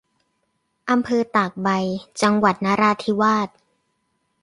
[0.89, 1.69] อำเภอตากใบ-
[2.21, 3.49] จังหวัดนราธิวาส